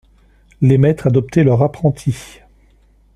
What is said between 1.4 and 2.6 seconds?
leurs apprentis.